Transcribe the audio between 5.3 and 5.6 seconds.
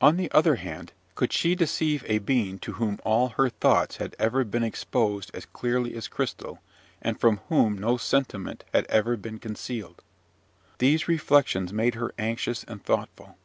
as